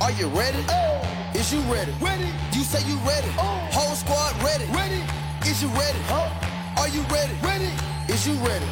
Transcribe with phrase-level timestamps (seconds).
[0.00, 0.62] Are you ready?
[0.68, 1.02] Oh.
[1.34, 1.90] Is you ready?
[2.00, 2.30] Ready.
[2.52, 3.26] You say you ready.
[3.36, 3.58] Oh.
[3.72, 4.64] Whole squad ready.
[4.70, 5.02] Ready.
[5.42, 5.98] Is you ready?
[6.76, 7.34] Are you ready?
[7.42, 7.72] Ready.
[8.06, 8.64] Is you ready?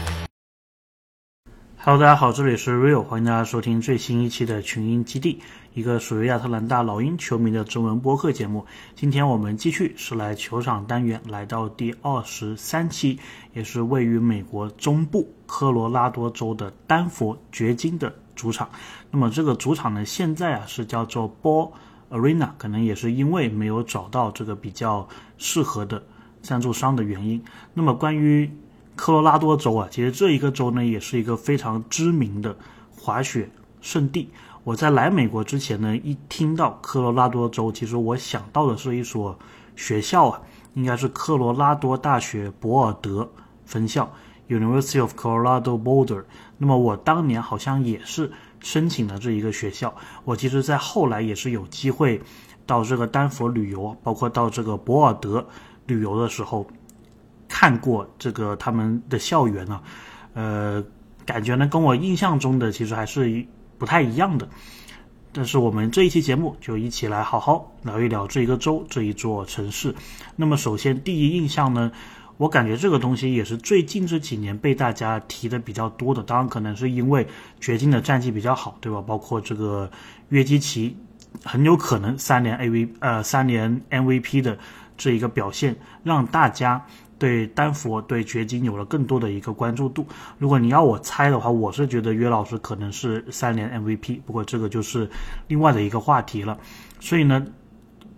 [1.78, 5.40] Hello，大家好，这里是 Real，欢迎大家收听最新一期的群英基地，
[5.74, 8.64] 一个属于亚特兰大老鹰球迷的中文播客节目。
[8.94, 13.18] 今天我们继续是来球场单元，来到第二十三期，
[13.52, 18.70] 也是位于美国中部科罗拉多州的丹佛掘金的主场。
[19.10, 21.72] 那么这个主场呢，现在啊是叫做 Ball
[22.10, 26.00] Arena，可能也是因为没有找到这个比较适合的
[26.40, 27.42] 赞助商的原因。
[27.74, 28.48] 那么关于
[28.94, 32.56] 科罗拉多州啊，其实这一个州呢，也是一个非常知名的
[32.96, 33.50] 滑雪
[33.80, 34.30] 圣地。
[34.62, 39.38] 我在来美国之前呢，一听到科罗拉多州，其实我想到的是一所
[39.76, 40.40] 学校啊，
[40.74, 43.28] 应该是科罗拉多大学博尔德
[43.64, 44.12] 分校
[44.48, 46.24] （University of Colorado Boulder）。
[46.58, 49.94] 那么我当年好像也是申请了这一个学校。
[50.24, 52.20] 我其实，在后来也是有机会
[52.66, 55.46] 到这个丹佛旅游，包括到这个博尔德
[55.86, 56.66] 旅游的时候。
[57.48, 59.80] 看过这个他们的校园呢，
[60.34, 60.84] 呃，
[61.24, 63.46] 感觉呢跟我印象中的其实还是
[63.78, 64.48] 不太一样的。
[65.32, 69.94] 但是我们这一期节目就一起来好好聊一聊这一个州这一座城市。
[70.34, 71.92] 那么首先第一印象呢，
[72.36, 76.22] 我感觉这个东西也是最近这几年被大家提的比较多的。
[76.22, 77.26] 当然可能是因为
[77.60, 79.00] 掘金的战绩比较好，对吧？
[79.00, 79.90] 包括这个
[80.28, 80.96] 约基奇
[81.44, 84.58] 很有可能三连 A V 呃三连 M V P 的
[84.96, 86.84] 这一个表现，让大家。
[87.18, 90.06] 对丹佛对掘金有了更多的一个关注度。
[90.36, 94.20] 如果你要我猜的话，我是觉得约老师可能是三连 MVP。
[94.26, 95.08] 不过这个就是
[95.48, 96.58] 另外的一个话题了。
[97.00, 97.42] 所以呢，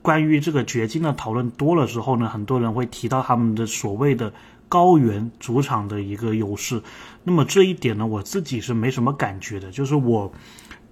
[0.03, 4.33] 关于这个掘金的讨论多了之后呢，很多人会提到他们的所谓的
[4.69, 6.83] 高原主场的一个优势。
[7.25, 9.71] 那么这一点呢，我自己是没什么感觉的。
[9.71, 10.33] 就是我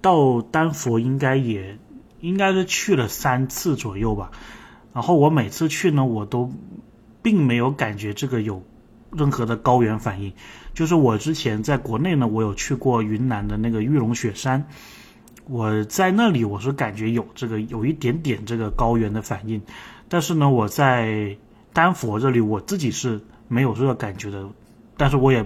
[0.00, 1.78] 到丹佛应该也
[2.20, 4.30] 应该是去了三次左右吧。
[4.92, 6.52] 然后我每次去呢，我都。
[7.22, 8.62] 并没有感觉这个有
[9.10, 10.32] 任何的高原反应，
[10.74, 14.68] 就是我之前在国内呢，我有去过云南的那个玉龙雪山，
[15.48, 19.60] 我在那里我是感觉有这个有一点点这个高原的反应，
[20.08, 21.36] 但是呢，我在
[21.72, 24.46] 丹佛这里我自己是没有这个感觉的，
[24.96, 25.44] 但是我也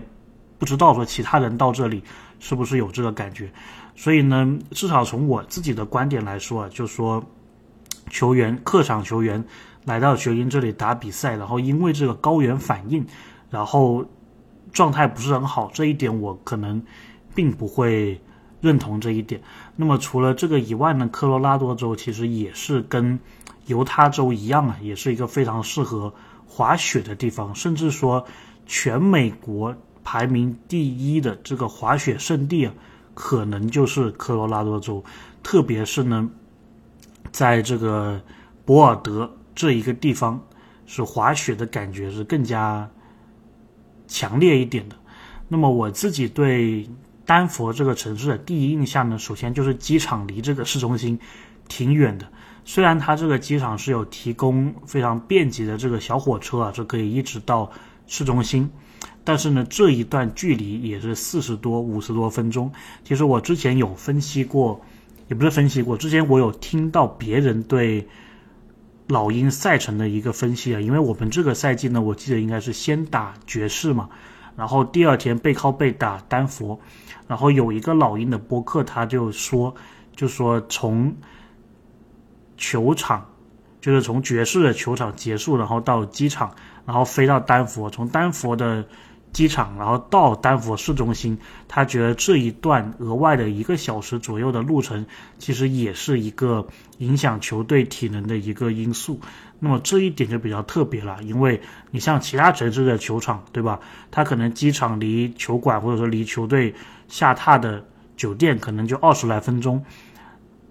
[0.58, 2.02] 不知道说其他人到这里
[2.38, 3.50] 是不是有这个感觉，
[3.94, 7.24] 所以呢，至少从我自己的观点来说啊，就说
[8.08, 9.44] 球员客场球员。
[9.86, 13.04] 来到掘金这里打比赛，然后因为这个高原反应，
[13.48, 14.04] 然后
[14.74, 16.80] 状态不是很好，这一点我可能
[17.34, 18.20] 并不会
[18.60, 19.40] 认同这一点。
[19.76, 23.18] 那么除了这个以外呢，科罗拉多州其实也是跟
[23.66, 26.12] 犹他州一样啊，也是一个非常适合
[26.46, 28.24] 滑雪的地方，甚至说
[28.66, 32.74] 全美国排名第一的这个滑雪圣地啊，
[33.14, 35.04] 可能就是科罗拉多州，
[35.42, 36.28] 特别是呢，
[37.30, 38.20] 在这个
[38.64, 39.30] 博尔德。
[39.52, 40.40] 这一个地方
[40.86, 42.88] 是滑雪的感觉是更加
[44.08, 44.96] 强烈一点的。
[45.48, 46.88] 那么我自己对
[47.30, 51.16] 丹佛这个城市的第一印象呢，首先就是机场离这个市中心
[51.68, 52.26] 挺远的。
[52.64, 57.70] 虽然它这个机场是有提供非常便捷的这个小火车啊，这可以一直到
[58.08, 58.68] 市中心，
[59.22, 62.72] 但是呢，这一段距离也是四十多、五十多分钟。
[63.04, 64.80] 其实我之前有分析过，
[65.28, 68.08] 也不是分析过，之前我有听到别人对。
[69.06, 74.08] 老鹰赛程的一个分析啊，因为我们这个赛季呢，我记得应该是先打爵士嘛，
[74.60, 76.78] 然后第二天背靠背打丹佛，
[77.26, 79.74] 然后有一个老鹰的播客他就说，
[80.14, 81.16] 就说从
[82.58, 83.26] 球场，
[83.80, 86.54] 就是从爵士的球场结束，然后到机场，
[86.84, 88.84] 然后飞到丹佛，从丹佛的。
[89.32, 95.06] 机场，然后到丹佛市中心，他觉得这一段额外的一个小时左右的路程，
[95.38, 96.66] 其实也是一个
[96.98, 99.20] 影响球队体能的一个因素。
[99.60, 101.60] 那么这一点就比较特别了，因为
[101.90, 103.78] 你像其他城市的球场，对吧？
[104.10, 106.74] 它可能机场离球馆或者说离球队
[107.06, 107.84] 下榻的
[108.16, 109.84] 酒店可能就二十来分钟，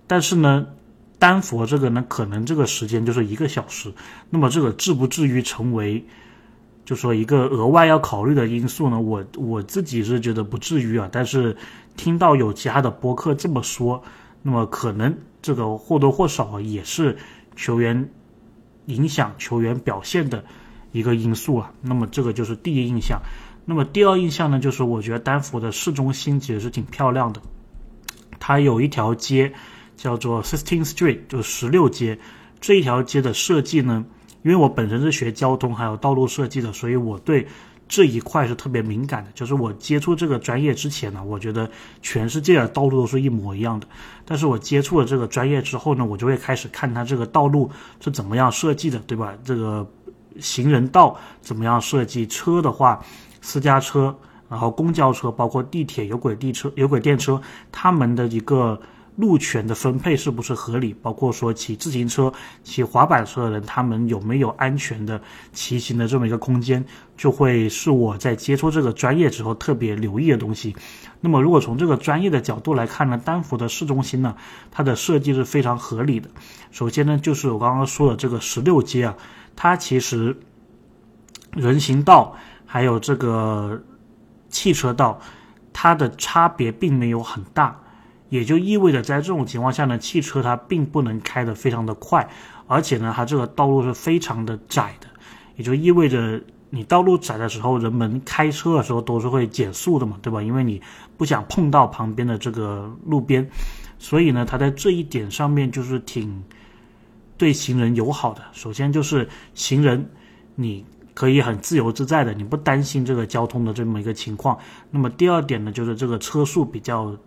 [0.05, 0.67] 但是呢，
[1.17, 3.93] 丹佛这个呢，可能这个时间就是一个小时。
[4.29, 6.03] 那么这个至不至于成为？
[6.89, 11.55] 就说一个额外要考虑的因素呢，我我自己是觉得不至于啊，但是
[11.95, 14.03] 听到有其他的播客这么说，
[14.41, 17.15] 那么可能这个或多或少也是
[17.55, 18.09] 球员
[18.87, 20.43] 影响球员表现的
[20.91, 21.71] 一个因素啊。
[21.79, 23.21] 那么这个就是第一印象。
[23.65, 27.39] 那么第二印象呢，就是我觉得丹佛的市中心其实是挺漂亮的，
[28.39, 29.53] 它有一条街
[29.95, 32.17] 叫做 Sixteen Street，就十六街，
[32.59, 34.03] 这一条街的设计呢。
[34.41, 37.45] 因为我本身是学交通还有道路设计的，所以我对
[37.87, 39.31] 这一块是特别敏感的。
[39.33, 41.69] 就是我接触这个专业之前呢，我觉得
[42.01, 43.87] 全世界的道路都是一模一样的。
[44.25, 47.69] 但是我接触了这个专业之后呢，我就会开始看它这个道路
[47.99, 49.33] 是怎么样设计的，对吧？
[49.43, 49.85] 这个
[50.39, 52.25] 行人道怎么样设计？
[52.27, 53.03] 车的话，
[53.41, 54.15] 私家车，
[54.47, 58.79] 然后公交车，包括地铁、有轨地车、有轨电车，他们的一个。
[59.19, 60.95] 路权的分配是不是合理？
[61.01, 62.31] 包括说骑自行车、
[62.63, 65.21] 骑滑板车的人，他们有没有安全的
[65.51, 66.81] 骑行的这么一个空间，
[67.17, 70.73] 就会是我在接触这个专业之后特别留意的东西。
[71.19, 74.33] 那么，如果从这个专业的角度来看呢，丹佛的市中心呢，
[74.71, 76.29] 它的设计是非常合理的。
[76.71, 79.13] 首先呢，就是我刚刚说的这个十六街啊，
[79.53, 80.33] 它其实
[81.51, 82.33] 人行道
[82.65, 83.83] 还有这个
[84.47, 85.19] 汽车道，
[85.73, 87.77] 它的差别并没有很大。
[88.29, 92.29] 也就意味着，在这种情况下呢，汽车它并不能开得非常的快，
[92.67, 95.07] 而且呢，它这个道路是非常的窄的，
[95.55, 96.39] 也就意味着
[96.69, 100.43] 你道路窄的时候，人们开车的时候都是会减速的嘛，对吧？
[100.43, 100.79] 因为你
[101.17, 103.49] 不想碰到旁边的这个路边，
[103.97, 106.43] 所以呢，它在这一点上面就是挺
[107.35, 108.43] 对行人友好的。
[108.51, 110.07] 首先就是行人，
[110.53, 110.85] 你
[111.15, 114.55] 可以很自由自在的，你不担心这个交通的这么一个情况。
[114.91, 117.17] 那么第二点呢，就是这个车速比较。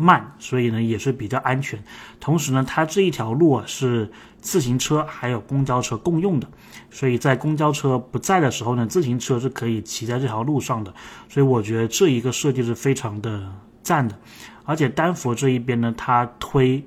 [0.00, 1.82] 慢，所以呢也是比较安全。
[2.20, 4.08] 同时呢，它这一条路啊是
[4.40, 6.46] 自行车还有公交车共用的，
[6.88, 10.94] 所以在公交车不在的时候呢，自行车是可以骑在这条路上的。
[11.28, 13.52] 所以我觉得这一个设计是非常的
[13.82, 14.16] 赞的。
[14.64, 16.80] 而且丹佛这一边呢，它推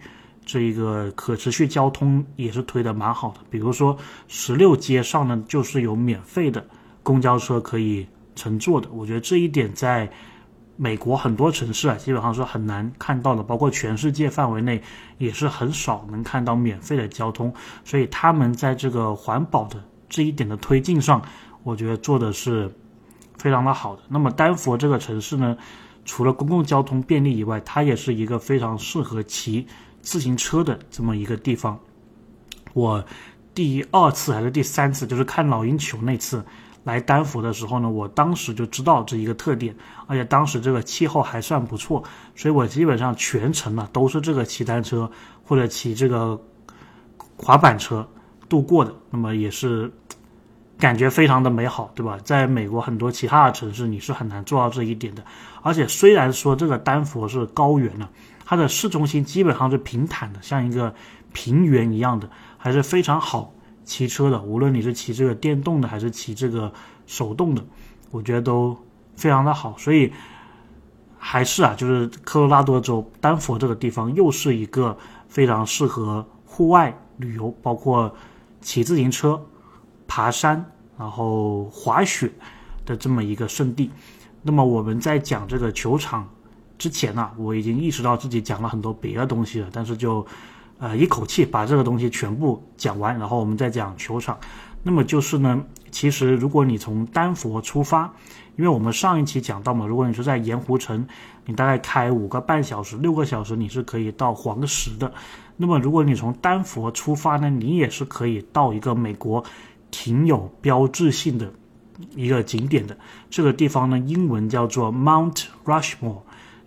[0.45, 3.41] 这一个可持续交通也是推的蛮好的。
[3.49, 3.97] 比如说
[4.29, 6.65] 十六街上呢，就是有免费的
[7.03, 8.87] 公交车可以乘坐的。
[8.93, 10.09] 我觉得这一点在。
[10.83, 14.81] 美国很多城市啊，基本上是很难看到的，包括全世界范围内
[15.19, 17.53] 也是很少能看到免费的交通，
[17.85, 19.79] 所以他们在这个环保的
[20.09, 21.21] 这一点的推进上，
[21.61, 22.67] 我觉得做的是
[23.37, 24.01] 非常的好的。
[24.09, 25.55] 那么丹佛这个城市呢，
[26.03, 29.67] 除了公共交通便利以外，它也是一个非常适合骑
[30.01, 31.77] 自行车的这么一个地方。
[32.73, 33.05] 我
[33.53, 36.43] 第二次还是第三次，就是看老鹰球那次。
[36.83, 39.75] 来丹佛的时候呢，我当时就知道这一个特点，
[40.07, 42.03] 而且当时这个气候还算不错，
[42.35, 45.09] 所以我基本上全程呢都是这个骑单车
[45.43, 46.39] 或者骑这个
[47.37, 48.07] 滑板车
[48.49, 49.91] 度过的，那么也是
[50.79, 52.17] 感觉非常的美好，对吧？
[52.23, 55.23] 在美国很多其他的城市你是很难做到这一点的，
[55.61, 58.09] 而且虽然说这个丹佛是高原呢，
[58.43, 60.93] 它的市中心基本上是平坦的，像一个
[61.31, 62.27] 平原一样的，
[62.57, 63.53] 还是非常好。
[63.91, 66.71] 骑车的，无论你是骑这个电动的还是骑这个
[67.05, 67.61] 手动的，
[68.09, 68.73] 我觉得都
[69.17, 69.75] 非常的好。
[69.77, 70.13] 所以
[71.17, 74.97] 还是啊，就是科罗拉多州丹佛这个地方又是一个
[75.27, 78.09] 非常适合户外旅游，包括
[78.61, 79.45] 骑自行车、
[80.07, 80.65] 爬山，
[80.97, 82.31] 然后滑雪
[82.85, 83.91] 的这么一个圣地。
[84.41, 86.25] 那么我们在讲这个球场
[86.77, 90.25] 之前呢，我已经意识到自己讲了很多别的东西了，但是就。
[90.81, 94.35] 呃，一口气把这个东西全部讲完，然后我们再讲球场。
[94.81, 98.11] 那么就是呢，其实如果你从丹佛出发，
[98.55, 101.05] 因为我们上一期讲到嘛，如果你是在盐湖城，
[101.45, 105.13] 你大概开五个半小时、六个小时，你是可以到黄石的。
[105.55, 109.43] 那么如果你从丹佛出发呢，你也是可以到一个美国
[109.91, 111.53] 挺有标志性的
[112.15, 112.97] 一个景点的。
[113.29, 116.21] 这个地方呢，英文叫做 Mount Rushmore。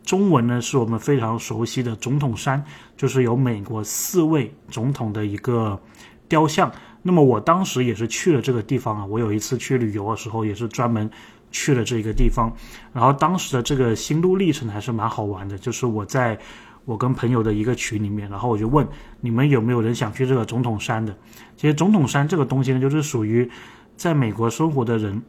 [0.04, 2.62] 中文呢是我们非常熟悉的总统山，
[2.96, 5.80] 就是有美国四位总统的一个
[6.28, 6.70] 雕像。
[7.02, 11.10] 那么我当时也是去了这个地方啊，我有一次去旅游的时候也是专门
[11.50, 12.52] 去了这个地方。
[12.92, 16.38] 然后当时的这个心路历程还是蛮好玩的，就是我在
[16.84, 18.86] 我跟朋友的一个群里面，然后我就问
[19.20, 21.14] 你们有没有人想去这个总统山的？
[21.56, 23.50] 其实总统山这个东西呢，就是属于
[23.96, 25.22] 在美国生活的人，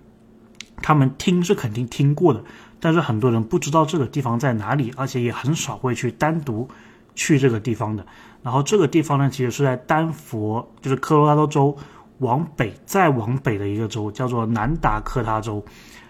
[0.81, 2.43] 他们听是肯定听过的。
[2.79, 6.67] 但是很多人不知道这个地方在哪里，而且也很少会去单独
[7.15, 8.05] 去这个地方的。
[8.43, 11.75] 然后这个地方呢，其实是在丹佛，就是科罗拉多州
[12.19, 15.65] 往北再往北的一个州，叫做南达科他州。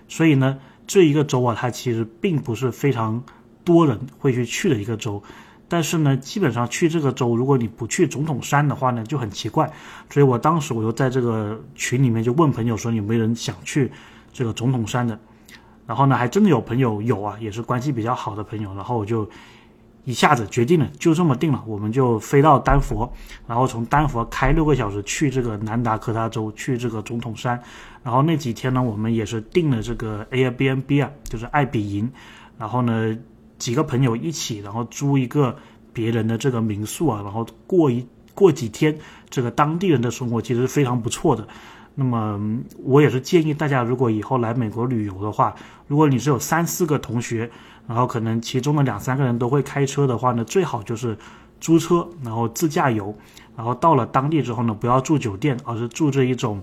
[0.10, 3.24] 所以呢，这一个州啊，它其实并不是非常
[3.64, 5.24] 多人会去去的一个州。
[5.70, 9.72] 但是呢，基本上去这个州，如果你不去总统山的话呢，就很奇怪。
[10.10, 13.90] 所以我当时我就在这个群里面就问朋友说，有没有人想去
[14.36, 15.18] 这个总统山的？
[15.88, 18.76] 然后呢，还真的有朋友有啊，也是关系比较好的朋友。
[18.76, 19.30] 然后我就
[20.04, 23.10] 一下子决定了，就这么定了，我们就飞到丹佛，
[23.48, 27.58] 然后从丹佛开六个小时去这个南达科他州，去这个总统山。
[28.04, 32.12] 然后那几天呢，我们也是订了这个 Airbnb 啊，就是爱比营。
[32.58, 33.18] 然后呢，
[33.58, 35.56] 几个朋友一起，然后租一个
[35.94, 38.98] 别人的这个民宿啊，然后过一过几天，
[39.30, 41.48] 这个当地人的生活其实是非常不错的。
[41.96, 42.40] 那么
[42.84, 45.56] 我也是建议大家，如果以后来美国旅游的话，
[45.88, 47.50] 如果你是有三四个同学，
[47.88, 51.18] 然后可能其中的两三个人都会开车的话呢，最好就是
[51.62, 53.16] 租车，然后自驾游，
[53.56, 56.62] 然后到了当地之后呢，不要住酒店，而是住这一种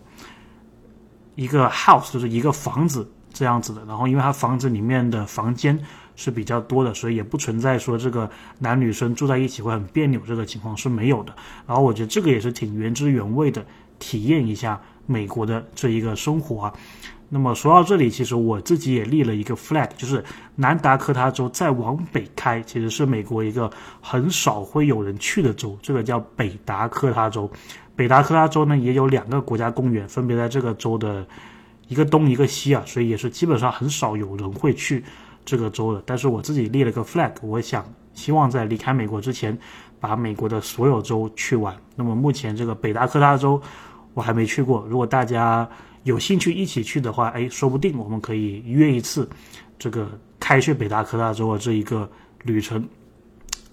[1.35, 3.83] 一个 house，就是一个房子这样子的。
[3.87, 5.79] 然后因为它房子里面的房间
[6.15, 11.35] 是比较多的，所以也不存在说这个男女生住在一起会很别扭这个情况是没有的。
[11.67, 13.65] 然后我觉得这个也是挺原汁原味的
[14.03, 14.81] 体验一下。
[15.05, 16.73] 美国的这一个生活啊，
[17.29, 23.69] 那么说到这里，其实我自己也立了一个 flag，就是南达科他州再往北开，其实是美国一个
[24.01, 27.51] 很少会有人去的州，这个叫北达科他州。
[27.97, 31.27] 北达科他州呢也有两个国家公园，分别在这个州的
[31.89, 35.03] 一个东一个西啊，所以也是基本上很少有人会去
[35.45, 36.01] 这个州的。
[36.07, 39.59] 但是我自己立了个 flag，我想希望在离开美国之前，
[39.99, 41.77] 把美国的所有州去完。
[41.97, 43.61] 那么目前这个北达科他州。
[44.15, 45.69] 我还没去过，如果大家
[46.05, 49.29] 有兴趣一起去的话，哎，说不定我们可以约一次，
[49.79, 52.11] 这个开去北达科大州的这一个
[52.43, 52.87] 旅程。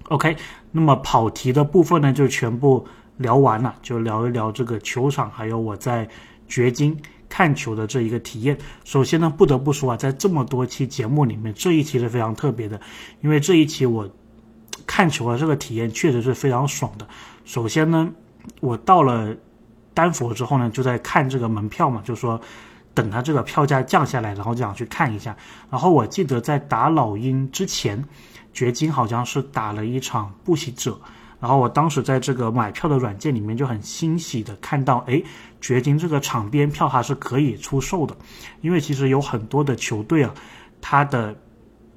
[0.09, 0.35] OK，
[0.71, 2.85] 那么跑题的部分呢，就全部
[3.17, 6.07] 聊完了，就聊一聊这个球场，还有我在
[6.47, 6.95] 掘金
[7.27, 8.57] 看球的这一个体验。
[8.85, 12.79] 首先呢，不得不说啊，在这么多期节目里面，这一期是非常特别的，
[13.21, 14.09] 因为这一期我
[14.87, 17.07] 看球的这个体验确实是非常爽的。
[17.43, 18.09] 首先呢，
[18.61, 19.35] 我到了。
[19.93, 22.39] 丹佛之后呢，就在看这个门票嘛，就说
[22.93, 25.35] 等它这个票价降下来，然后就想去看一下。
[25.69, 28.03] 然后我记得在打老鹰之前，
[28.53, 30.99] 掘金好像是打了一场步行者，
[31.39, 35.21] 然后我当时在这个买票的软件里面就很欣喜的看到，哎，
[35.61, 38.15] 掘金这个场边票还是可以出售的，
[38.61, 40.33] 因为其实有很多的球队啊，
[40.81, 41.35] 它的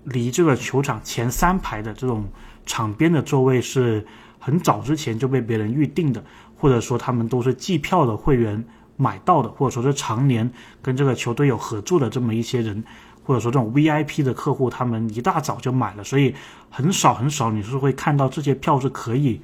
[0.05, 2.25] 离这个球场前三排的这种
[2.67, 4.05] 场边的座位是
[4.39, 6.23] 很早之前就被别人预定的。
[6.62, 8.64] 或者说他们都是季票的会员
[8.97, 10.49] 买到的，或者说是常年
[10.81, 12.85] 跟这个球队有合作的这么一些人，
[13.25, 16.33] 或者说这种 VIP 的客户，他们一大早就买了，所以
[16.71, 19.42] 很少很少你是会看到这些票是可以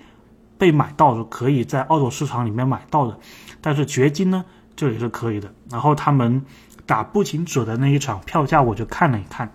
[0.56, 3.18] 被买到的，可以在澳洲市场里面买到的。
[3.60, 4.44] 但是掘金呢，
[4.76, 5.52] 这也是可以的。
[5.68, 6.40] 然后他们
[6.86, 9.52] 打步行者的那一场票价，我就看了一看，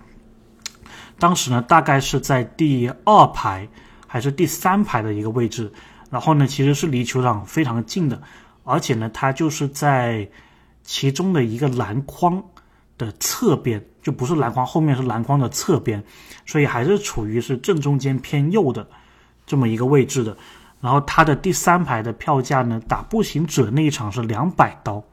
[1.18, 3.66] 当时呢大概是在第二排
[4.06, 5.72] 还是第三排的一个位置。
[6.14, 8.22] 然后呢，其实是离球场非常近的，
[8.64, 10.30] 而且呢，它就是在
[10.84, 12.44] 其中的一个篮筐
[13.00, 16.04] 的侧边，就不是篮筐后面，是篮筐的侧边，
[16.46, 18.88] 所以还是处于是正中间偏右的
[19.48, 20.38] 这么一个位置的。
[20.80, 25.04] 然后它的第三排的票价呢，打步行者那一场是两百刀，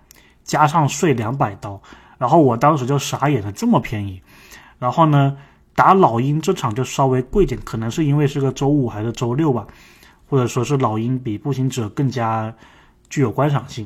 [0.44, 1.80] 加上税两百刀。
[2.18, 4.20] 然后我当时就傻眼了，这么便宜。
[4.78, 5.34] 然后呢，
[5.74, 9.66] 打老鹰这场就稍微贵点，可能是因为是个周五还是周六吧。
[10.30, 12.54] 或者说是老鹰比步行者更加
[13.08, 13.84] 具有观赏性，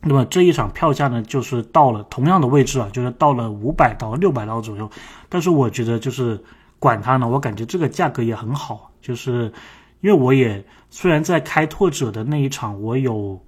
[0.00, 4.90] 那么这一场票价呢，就是到了同样的位置啊，就是到了五百到六百刀左右。
[5.28, 6.42] 但是我觉得就是
[6.78, 9.52] 管它呢，我感觉这个价格也很好，就是
[10.00, 13.38] 因为我也虽然在开拓者的那一场我有，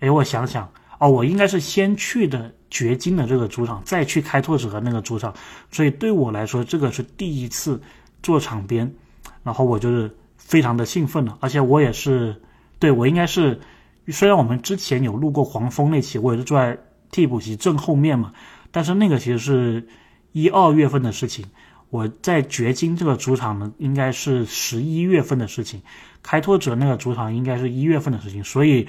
[0.00, 5.32] 哎，我想想哦，我应该是先去的掘金的这个主场，再去开拓者的那个主场，
[5.70, 7.80] 所以对我来说这个是第一次
[8.22, 8.94] 坐场边，
[9.42, 10.14] 然后我就是。
[10.48, 12.40] 非常的兴奋了，而且我也是，
[12.78, 13.60] 对我应该是，
[14.08, 16.78] 虽然我们之前有录过黄蜂那期，我也是坐在
[17.10, 18.32] 替补席正后面嘛，
[18.70, 19.86] 但是那个其实是
[20.32, 21.44] 一二月份的事情，
[21.90, 25.82] 我在掘金这个主场呢，应该是十一月份的事情，
[26.22, 28.88] 开拓者那个主场应该是一月份的事情，所以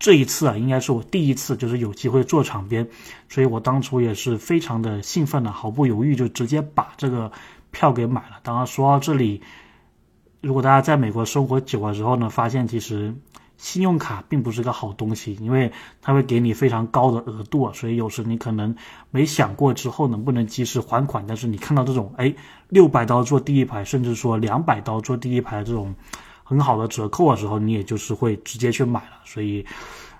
[0.00, 2.84] 这一次啊，应该是我第一次就是有机会坐场边，
[3.28, 7.30] 所以我当初也是非常的兴奋的，毫不犹豫就直接把这个
[7.70, 8.40] 票给买了。
[8.42, 9.40] 当然说到这里。
[10.40, 13.14] 如果大家在美国生活久了之后呢，发现其实
[13.56, 18.74] 信用卡并不是个好东西，因为它会给你非常高的额度，所以有时你可能
[19.10, 22.32] 没想过之后能不能及时还款，但是你看到这种哎
[22.68, 25.94] 六百刀做第一排，甚至说两百刀做第一排这种
[26.44, 29.64] 很好的折扣的时候，你也就是会直接去买了，所以。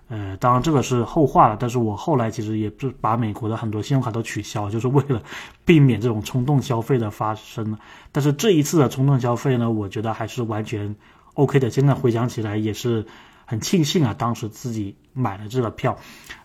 [0.08, 5.20] 呃，当然这个是后话了，但是我后来其实也是把美国的很多信用卡都取消，就是为了
[5.64, 7.76] 避免这种冲动消费的发生。
[8.12, 10.94] 但是这一次的冲动消费呢，我觉得还是完全
[11.34, 11.68] OK 的。
[11.68, 13.04] 现在回想起来也是
[13.44, 15.98] 很庆幸啊，当时自己买了这个票。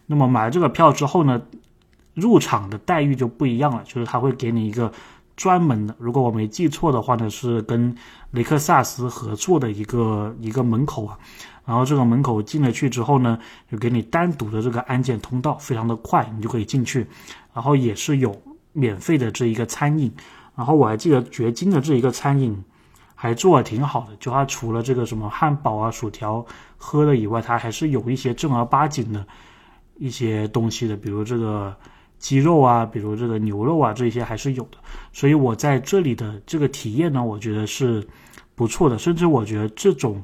[0.08, 1.40] 那么买了这个票之后呢，
[2.16, 4.92] 入场的待遇就不一样了，就是他会给你一个
[5.36, 7.96] 专门的，如果我没记错的话呢，是跟
[8.32, 11.16] 雷克萨斯合作的一个一个门口啊。
[11.64, 13.38] 然后这个门口进了去之后呢，
[13.72, 17.06] 就给你单独的这个安检通道，非常的快，你就可以进去。
[17.54, 18.36] 然后也是有
[18.74, 20.12] 免费的这一个餐饮。
[20.56, 22.62] 然后我还记得掘金的这一个餐饮
[23.14, 26.44] 还做的挺好的，就它除了这个什么汉堡啊、薯条
[26.78, 29.26] 喝的以外，它还是有一些正儿八经的
[29.98, 31.74] 一些东西的，比如这个
[32.18, 34.78] 鸡肉啊，比如这个牛肉啊，这些还是有的。
[35.14, 38.06] 所以我在这里的这个体验呢，我觉得是
[38.56, 40.22] 不错的，甚至我觉得这种。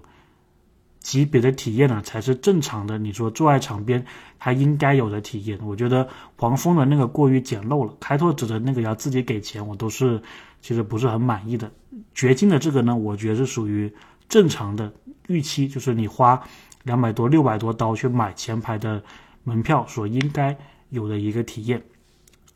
[0.99, 2.97] 级别的体验呢，才是正常的。
[2.97, 4.05] 你说坐在场边，
[4.39, 5.57] 他应该有的体验。
[5.63, 10.21] 我觉得黄蜂的那个过于简陋了，开拓者的那个要自己给钱，我都是
[10.61, 11.71] 其实不是很满意的。
[12.13, 13.91] 掘金的这个呢，我觉得是属于
[14.27, 14.91] 正常的
[15.27, 16.41] 预期，就是你花
[16.83, 19.01] 两百多、六百多刀去买前排的
[19.43, 20.57] 门票所应该
[20.89, 21.81] 有的一个体验。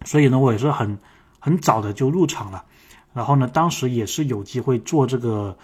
[0.04, 0.98] 所以呢，我也是很
[1.40, 2.66] 很早的就入场了，
[3.14, 5.58] 然后呢，当时也是有机会做这个。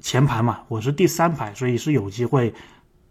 [0.00, 2.52] 前排嘛，我是第三排，所以是有机会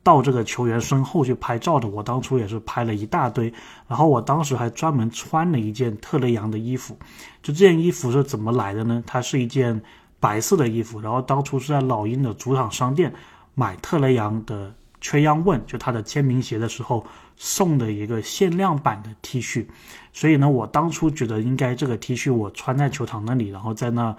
[0.02, 1.88] 到这个球员身后去拍照的。
[1.88, 3.52] 我当初也是拍了一大堆，
[3.88, 6.98] 然后我当时还专门穿了一件特雷杨的衣服。
[7.42, 9.04] 就这件衣服是怎么来的呢？
[9.06, 9.82] 它是一件
[10.20, 13.14] 白色的衣服，然后当初是在老鹰的主场商店
[13.56, 19.66] 买特雷杨的缺氧问，就他的签名鞋的时候送的一个限量版的 T 恤。
[20.14, 24.16] 所以呢，我当初觉得应该这个 T 恤我穿在球场那里，然后在那。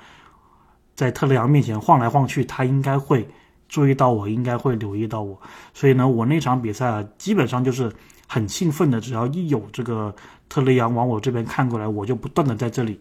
[0.97, 3.29] 在特雷杨面前晃来晃去，他应该会
[3.69, 5.39] 注意到我，应该会留意到我。
[5.75, 7.93] 所以呢，我那场比赛啊，基本上就是
[8.27, 8.99] 很兴奋的。
[8.99, 10.15] 只要一有这个
[10.49, 12.99] 特雷杨往我这边看过来，我就不断的在这里，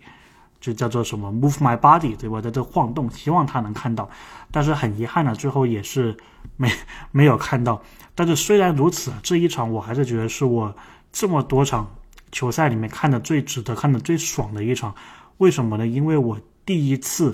[0.59, 2.41] 就叫做什么 move my body，对吧？
[2.41, 4.09] 在这晃动，希望他能看到。
[4.51, 6.13] 但是很遗憾呢，最后也是
[6.57, 6.69] 没
[7.11, 7.81] 没有看到。
[8.13, 10.75] 但是虽然如此，这一场我还是觉得是我
[11.13, 11.89] 这么多场
[12.33, 14.93] 球赛里面看的最值得看的最爽的一场。
[15.37, 15.87] 为什么呢？
[15.87, 17.33] 因为我第一次。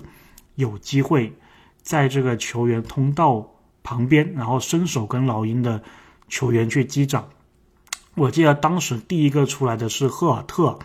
[0.62, 1.34] 有机会
[1.82, 3.46] 在这个球员通道
[3.84, 5.82] 旁边，然后伸手跟老鹰的
[6.30, 7.28] 球员去击掌。
[8.16, 10.78] 我记得当时第一个出来的是赫尔特，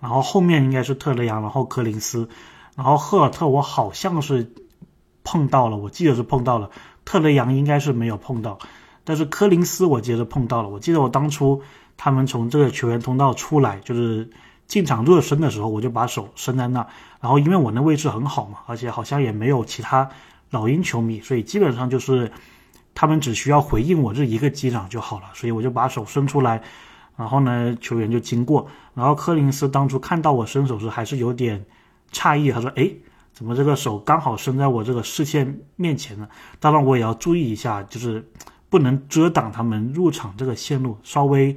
[0.00, 2.28] 然后后面应该是特雷杨，然后柯林斯，
[2.76, 4.50] 然后赫尔特我好像是
[5.24, 6.70] 碰到了，我记得是碰到了，
[7.04, 8.58] 特雷杨应该是没有碰到，
[9.04, 10.68] 但是柯林斯我记得碰到了。
[10.68, 11.60] 我记得我当初
[11.96, 14.30] 他们从这个球员通道出来，就是。
[14.66, 16.84] 进场热身的时候，我就把手伸在那，
[17.20, 20.08] 然后因为我那位置很好嘛，而且好像也没有其他
[20.50, 22.30] 老鹰球迷，所以基本上就是
[22.94, 26.60] 他们只需要回应我这一个击掌就好了，所以我就把手伸出来，
[27.16, 31.64] 然后呢，球员就经过，然后柯林斯当初看到我伸手时还是有点
[32.12, 32.90] 诧异，他说：“哎，
[33.32, 38.28] 怎么这个手刚好伸在我这个视线面前呢？”当然我也要注意一下，就是
[38.68, 41.56] 不能遮挡他们入场这个线路，稍微。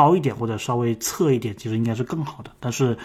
[0.00, 2.50] 高一点或者稍微侧一点，其实应该是更好的。
[2.58, 2.96] 但是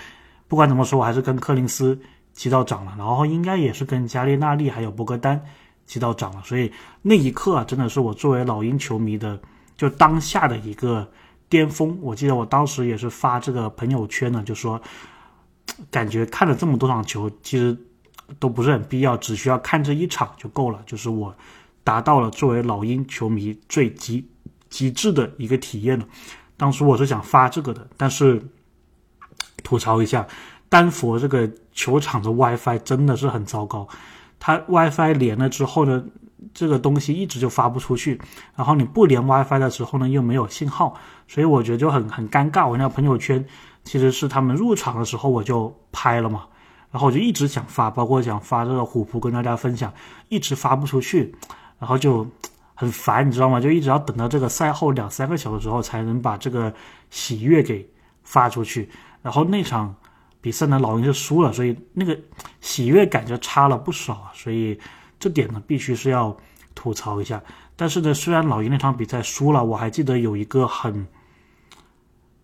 [0.48, 2.00] 不管怎么说，我还是跟柯林斯
[2.32, 5.38] 击到掌了，然后应该也是跟加列纳利还有博格丹
[5.86, 6.42] 击到掌了。
[6.46, 9.38] 所以那一刻啊，真的是我作为老鹰球迷的
[9.76, 11.06] 就当下的一个
[11.50, 11.98] 巅峰。
[12.02, 14.82] 我记得我当时也是发这个朋友圈呢，就说
[15.92, 17.78] 感觉看了这么多场球，其实
[18.40, 20.82] 都不是很必要，只需要看这一场就够了。
[20.86, 21.36] 就是我
[21.84, 24.26] 达到了作为老鹰球迷最极
[24.70, 26.06] 极致的一个体验了。
[26.58, 28.42] 当时我是想发这个的，但是
[29.64, 30.26] 吐槽一下，
[30.70, 33.88] 丹佛这个球场的 WiFi 真的是很糟糕。
[34.40, 36.04] 它 WiFi 连了之后呢，
[36.54, 38.22] 这个东西一直就发不出去。
[38.56, 42.68] 然后你不连 WiFi 的时候呢，又没有信号，所以我觉得就很很尴尬。
[42.70, 43.46] 我那朋友圈
[43.84, 46.46] 其实是他们入场的时候我就拍了嘛，
[46.92, 49.94] 然后我就一直想发，包括想发这个虎扑跟大家分享，
[50.30, 51.36] 一直发不出去，
[51.80, 52.26] 然后就。
[52.78, 53.60] 很烦，你知道吗？
[53.60, 56.72] 就一直要等到这个赛后两三个小时之后，才能把这个
[57.10, 57.90] 喜悦给
[58.24, 58.90] 发出去。
[59.22, 59.96] 然后那场
[60.42, 62.16] 比赛呢，老鹰是输了，所以那个
[62.60, 64.30] 喜悦感就差了不少。
[64.34, 64.78] 所以
[65.18, 66.36] 这点呢，必须是要
[66.76, 67.42] 吐槽一下。
[67.78, 71.08] 但是呢，虽然老鹰那场比赛输了，我还记得有一个很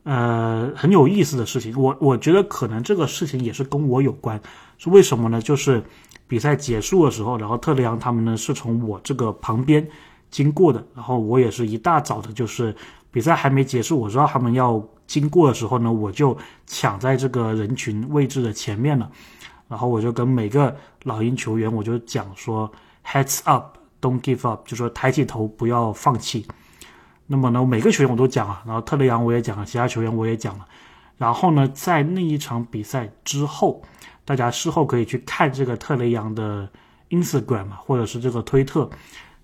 [0.03, 1.77] 呃很有意思的事情。
[1.77, 4.41] 我我觉得可能这个事情也是跟我有关，
[4.77, 5.41] 是为什么呢？
[5.41, 5.83] 就是
[6.25, 9.85] 比赛结束的时候，然后特雷杨他们呢是从我这个旁边。
[10.31, 12.75] 经过的，然后我也是一大早的，就是
[13.11, 19.11] 比赛还没结束，我知道他们要经过的时候呢，我就抢在这个人群位置的前面了，
[19.67, 22.71] 然后我就跟每个老鹰球员我就讲说
[23.05, 26.47] ，heads up，don't give up，就说抬起头不要放弃。
[27.27, 30.65] 那么呢，每个球员我都讲啊，然后特雷杨我也讲了，其他球员我也讲了。
[31.17, 33.81] 然后呢，在那一场比赛之后，
[34.25, 36.67] 大家事后可以去看这个特雷杨的
[37.09, 38.89] Instagram 或者是这个推特。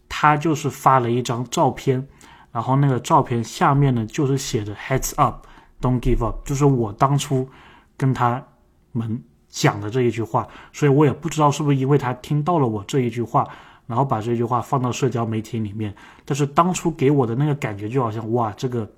[0.10, 2.08] 他就是发了一张照片，
[2.52, 5.46] 然后那个照片下面呢，就是写着 “Heads up,
[5.82, 7.48] don't give up”，就是我当初
[7.96, 8.44] 跟他
[8.92, 10.48] 们讲的这一句话。
[10.72, 13.48] 所以我也不知道是不是因为他听到了我这一句话，
[13.86, 15.94] 然后把这句话放到社交媒体里面。
[16.26, 18.90] 但是当初给我的那个感觉就好像哇，这个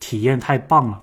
[0.00, 1.02] 体验太棒了。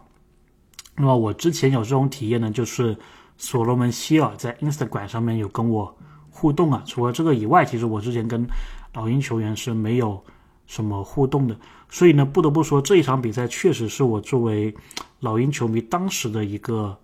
[0.95, 2.97] 那么我之前有这种体验呢，就是
[3.37, 5.97] 所罗门希尔在 Instagram 上面有跟我
[6.29, 6.83] 互动啊。
[6.85, 8.45] 除了这个以外，其实我之前跟
[8.93, 10.21] 老鹰球员是没有
[10.67, 11.55] 什么互动的。
[11.89, 14.73] 所以呢，不得不说这一场比赛确实是我作为
[15.19, 16.95] 老鹰球迷当时的一个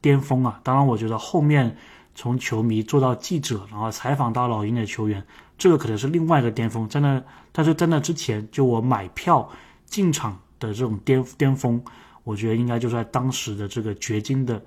[0.00, 0.60] 巅峰啊。
[0.62, 1.74] 当然，我觉得后面
[2.14, 5.24] 从球迷做到记者，然后采访到老鹰的球员，
[5.56, 6.86] 这个可能是另外一个巅峰。
[6.88, 9.48] 在那，但是在那之前，就我买票
[9.86, 11.82] 进场的这种巅巅峰，
[12.22, 14.62] 我觉得应该就在当时的这个掘金的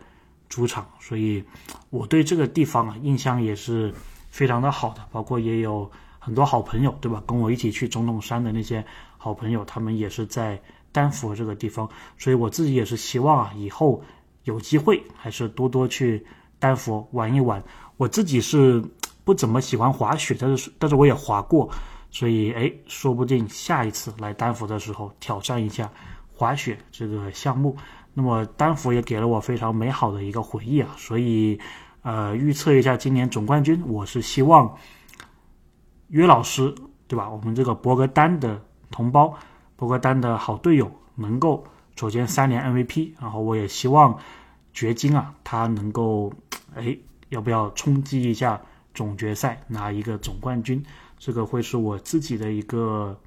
[0.50, 0.90] 主场。
[1.00, 1.44] 所以，
[1.92, 3.94] 我对这个地方啊印象也是
[4.32, 5.90] 非常的好的，包括也有
[6.28, 7.24] 很多好朋友，对吧？
[7.26, 8.84] 跟我一起去总统山的那些。
[9.18, 10.62] 好朋友，他们也是在
[10.92, 14.04] 丹佛这个地方，所以我自己也是希望啊，以后
[14.44, 16.24] 有机会还是多多去
[16.60, 17.63] 丹佛玩一玩。
[17.96, 18.84] 我自己是
[19.24, 21.70] 不怎么喜欢滑雪，但是但是我也滑过，
[22.12, 25.90] 所以哎，说不定下一次来丹佛的时候挑战一下
[26.32, 27.76] 滑雪这个项目。
[28.13, 31.60] 那么丹佛也给了我非常美好的一个回忆啊，所以
[32.02, 34.78] 呃，预测一下今年总冠军，我是希望
[36.10, 36.74] 约老师
[37.08, 37.30] 对吧？
[37.30, 38.62] 我们这个博格丹的。
[38.89, 39.38] 同胞，
[39.76, 41.62] 博格丹的好队友能够
[41.98, 44.17] 首先三连 MVP，然后我也希望
[44.72, 46.32] 掘金啊，他能够
[46.74, 48.62] 哎，要不要冲击一下
[48.93, 50.82] 总决赛拿一个总冠军？
[51.20, 53.20] 这个会是我自己的一个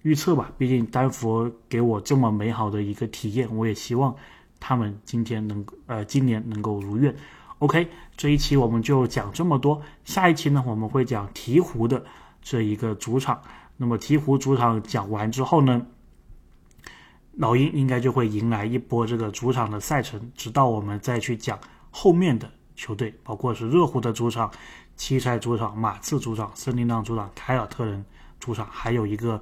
[0.00, 0.50] 预测吧。
[0.56, 4.16] 毕竟丹佛给我这么美好的一个体验，我也希望
[4.58, 7.14] 他们今天能呃今年能够如愿。
[7.62, 12.04] OK，这一期我们就讲这么多，下一期呢我们会讲鹈鹕的
[12.42, 13.40] 这一个主场。
[13.76, 15.86] 那么鹈鹕主场讲完之后呢，
[17.34, 21.56] 老鹰应该就会迎来一波这个主场的赛程，直到我们再去讲
[21.92, 24.50] 后面的球队，包括是热火的主场、
[24.96, 28.04] 奇才主场、马刺主场、森林狼主场、凯尔特人
[28.40, 29.40] 主场，还有一个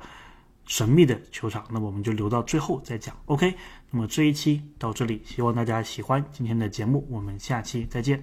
[0.66, 3.16] 神秘的球场，那我们就留到最后再讲。
[3.24, 3.54] OK，
[3.90, 8.22] 那么这一期到这里，希望大家喜欢今天的节目，我们下期再见。